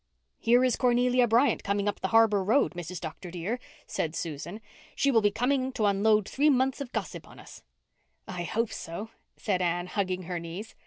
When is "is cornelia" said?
0.63-1.27